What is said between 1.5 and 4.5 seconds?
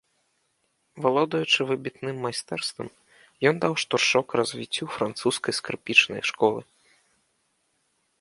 выбітным майстэрствам, ён даў штуршок